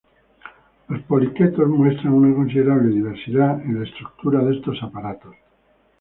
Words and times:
Los 0.87 1.03
poliquetos 1.03 1.69
muestran 1.69 2.13
una 2.13 2.33
considerable 2.33 2.89
diversidad 2.91 3.61
en 3.61 3.81
la 3.81 3.85
estructura 3.87 4.43
de 4.43 4.55
estos 4.57 4.81
aparatos. 4.81 5.35